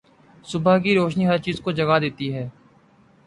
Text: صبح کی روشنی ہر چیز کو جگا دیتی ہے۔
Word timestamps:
صبح 0.45 0.77
کی 0.77 0.95
روشنی 0.95 1.27
ہر 1.27 1.37
چیز 1.37 1.59
کو 1.61 1.71
جگا 1.71 1.97
دیتی 1.99 2.33
ہے۔ 2.33 2.47